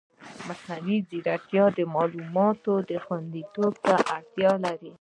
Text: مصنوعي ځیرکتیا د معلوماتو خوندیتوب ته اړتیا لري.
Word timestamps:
مصنوعي 0.47 0.97
ځیرکتیا 1.09 1.65
د 1.77 1.79
معلوماتو 1.93 2.71
خوندیتوب 3.05 3.73
ته 3.85 3.95
اړتیا 4.15 4.51
لري. 4.65 4.89